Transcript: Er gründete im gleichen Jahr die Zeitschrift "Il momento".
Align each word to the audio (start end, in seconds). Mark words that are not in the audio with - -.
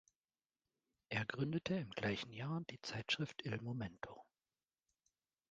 Er 1.09 1.25
gründete 1.27 1.75
im 1.75 1.91
gleichen 1.91 2.33
Jahr 2.33 2.63
die 2.71 2.81
Zeitschrift 2.81 3.45
"Il 3.45 3.61
momento". 3.61 4.23